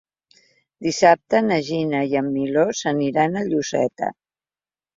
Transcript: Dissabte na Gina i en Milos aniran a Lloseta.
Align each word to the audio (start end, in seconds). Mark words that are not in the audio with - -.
Dissabte 0.85 1.41
na 1.49 1.59
Gina 1.67 2.01
i 2.15 2.19
en 2.23 2.33
Milos 2.39 2.83
aniran 2.95 3.41
a 3.43 3.47
Lloseta. 3.53 4.13